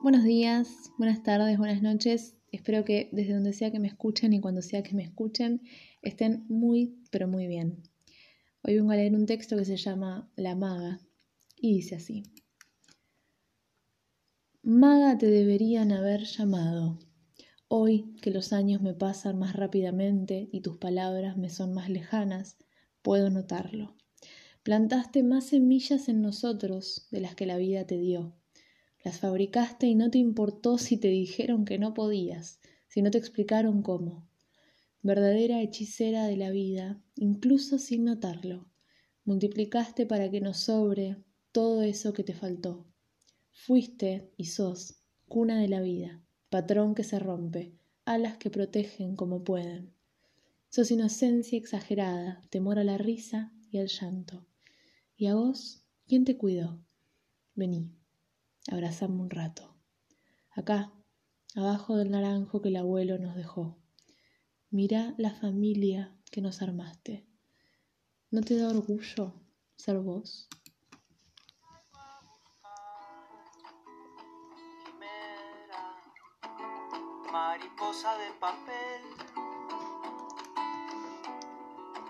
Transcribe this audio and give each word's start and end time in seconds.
Buenos 0.00 0.22
días, 0.22 0.92
buenas 0.96 1.24
tardes, 1.24 1.58
buenas 1.58 1.82
noches. 1.82 2.36
Espero 2.52 2.84
que 2.84 3.08
desde 3.10 3.34
donde 3.34 3.52
sea 3.52 3.72
que 3.72 3.80
me 3.80 3.88
escuchen 3.88 4.32
y 4.32 4.40
cuando 4.40 4.62
sea 4.62 4.84
que 4.84 4.94
me 4.94 5.02
escuchen 5.02 5.60
estén 6.02 6.46
muy, 6.48 7.02
pero 7.10 7.26
muy 7.26 7.48
bien. 7.48 7.82
Hoy 8.62 8.76
vengo 8.76 8.92
a 8.92 8.94
leer 8.94 9.12
un 9.16 9.26
texto 9.26 9.56
que 9.56 9.64
se 9.64 9.76
llama 9.76 10.30
La 10.36 10.54
maga 10.54 11.00
y 11.56 11.74
dice 11.74 11.96
así. 11.96 12.22
Maga 14.62 15.18
te 15.18 15.26
deberían 15.26 15.90
haber 15.90 16.22
llamado. 16.22 17.00
Hoy 17.66 18.14
que 18.22 18.30
los 18.30 18.52
años 18.52 18.80
me 18.80 18.94
pasan 18.94 19.36
más 19.36 19.56
rápidamente 19.56 20.48
y 20.52 20.60
tus 20.60 20.76
palabras 20.76 21.36
me 21.36 21.50
son 21.50 21.74
más 21.74 21.90
lejanas, 21.90 22.56
puedo 23.02 23.30
notarlo. 23.30 23.96
Plantaste 24.62 25.24
más 25.24 25.46
semillas 25.46 26.08
en 26.08 26.22
nosotros 26.22 27.08
de 27.10 27.20
las 27.20 27.34
que 27.34 27.46
la 27.46 27.56
vida 27.56 27.84
te 27.84 27.98
dio 27.98 28.38
las 29.04 29.20
fabricaste 29.20 29.86
y 29.86 29.94
no 29.94 30.10
te 30.10 30.18
importó 30.18 30.76
si 30.78 30.96
te 30.96 31.08
dijeron 31.08 31.64
que 31.64 31.78
no 31.78 31.94
podías, 31.94 32.60
si 32.88 33.02
no 33.02 33.10
te 33.10 33.18
explicaron 33.18 33.82
cómo. 33.82 34.28
Verdadera 35.02 35.62
hechicera 35.62 36.26
de 36.26 36.36
la 36.36 36.50
vida, 36.50 37.00
incluso 37.14 37.78
sin 37.78 38.04
notarlo. 38.04 38.68
Multiplicaste 39.24 40.06
para 40.06 40.30
que 40.30 40.40
nos 40.40 40.58
sobre 40.58 41.16
todo 41.52 41.82
eso 41.82 42.12
que 42.12 42.24
te 42.24 42.34
faltó. 42.34 42.86
Fuiste 43.52 44.32
y 44.36 44.46
sos 44.46 45.02
cuna 45.28 45.60
de 45.60 45.68
la 45.68 45.80
vida, 45.80 46.24
patrón 46.48 46.94
que 46.94 47.04
se 47.04 47.18
rompe, 47.18 47.74
alas 48.04 48.36
que 48.38 48.50
protegen 48.50 49.14
como 49.14 49.44
pueden. 49.44 49.92
Sos 50.70 50.90
inocencia 50.90 51.56
exagerada, 51.56 52.42
temor 52.50 52.78
a 52.78 52.84
la 52.84 52.98
risa 52.98 53.52
y 53.70 53.78
al 53.78 53.88
llanto. 53.88 54.46
¿Y 55.16 55.26
a 55.26 55.34
vos? 55.34 55.84
¿Quién 56.06 56.24
te 56.24 56.36
cuidó? 56.36 56.84
Vení 57.54 57.98
abrazame 58.70 59.20
un 59.20 59.30
rato. 59.30 59.74
Acá, 60.50 60.92
abajo 61.54 61.96
del 61.96 62.10
naranjo 62.10 62.60
que 62.60 62.68
el 62.68 62.76
abuelo 62.76 63.18
nos 63.18 63.34
dejó. 63.34 63.78
Mira 64.70 65.14
la 65.18 65.30
familia 65.34 66.14
que 66.30 66.40
nos 66.40 66.62
armaste. 66.62 67.26
¿No 68.30 68.42
te 68.42 68.56
da 68.56 68.68
orgullo 68.68 69.34
ser 69.76 69.98
vos? 69.98 70.48
Mariposa 77.32 78.18
de 78.18 78.32
papel 78.40 79.37